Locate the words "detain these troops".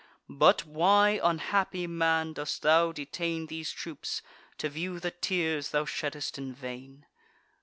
2.91-4.23